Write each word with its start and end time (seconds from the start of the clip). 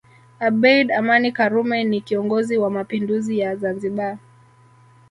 Abeid 0.39 0.91
Amani 0.91 1.31
Karume 1.31 1.83
ni 1.83 2.01
kiongozi 2.01 2.57
wa 2.57 2.69
Mapinduzi 2.69 3.39
ya 3.39 3.55
Zanzibar 3.55 4.17